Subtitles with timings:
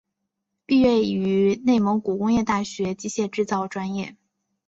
[0.65, 4.17] 毕业于内蒙古工业大学机械制造专业。